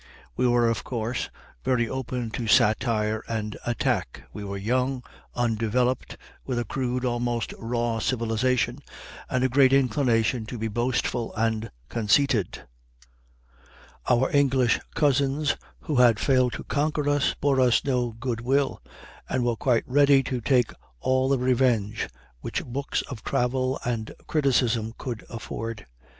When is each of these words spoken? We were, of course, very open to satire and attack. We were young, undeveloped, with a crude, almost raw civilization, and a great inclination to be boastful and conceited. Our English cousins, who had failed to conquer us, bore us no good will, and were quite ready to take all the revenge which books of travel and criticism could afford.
We 0.35 0.47
were, 0.47 0.67
of 0.67 0.83
course, 0.83 1.29
very 1.63 1.87
open 1.87 2.31
to 2.31 2.47
satire 2.47 3.23
and 3.27 3.55
attack. 3.67 4.23
We 4.33 4.43
were 4.43 4.57
young, 4.57 5.03
undeveloped, 5.35 6.17
with 6.43 6.57
a 6.57 6.65
crude, 6.65 7.05
almost 7.05 7.53
raw 7.59 7.99
civilization, 7.99 8.79
and 9.29 9.43
a 9.43 9.47
great 9.47 9.71
inclination 9.73 10.47
to 10.47 10.57
be 10.57 10.69
boastful 10.69 11.35
and 11.35 11.69
conceited. 11.87 12.63
Our 14.09 14.31
English 14.35 14.79
cousins, 14.95 15.55
who 15.81 15.97
had 15.97 16.19
failed 16.19 16.53
to 16.53 16.63
conquer 16.63 17.07
us, 17.07 17.35
bore 17.35 17.59
us 17.61 17.85
no 17.85 18.09
good 18.19 18.41
will, 18.41 18.81
and 19.29 19.45
were 19.45 19.55
quite 19.55 19.83
ready 19.85 20.23
to 20.23 20.41
take 20.41 20.71
all 20.99 21.29
the 21.29 21.37
revenge 21.37 22.09
which 22.39 22.65
books 22.65 23.03
of 23.03 23.23
travel 23.23 23.79
and 23.85 24.15
criticism 24.25 24.95
could 24.97 25.23
afford. 25.29 25.85